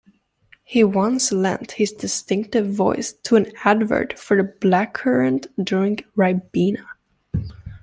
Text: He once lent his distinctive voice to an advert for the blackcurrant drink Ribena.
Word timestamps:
He 0.63 0.83
once 0.83 1.31
lent 1.31 1.73
his 1.73 1.91
distinctive 1.91 2.73
voice 2.73 3.13
to 3.25 3.35
an 3.35 3.51
advert 3.63 4.17
for 4.17 4.35
the 4.35 4.41
blackcurrant 4.59 5.45
drink 5.63 6.05
Ribena. 6.17 6.83